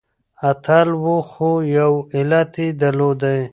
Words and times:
اتل 0.49 0.89
و 1.03 1.05
خو 1.29 1.51
يو 1.77 1.93
علت 2.15 2.51
يې 2.61 2.67
درلودی. 2.79 3.39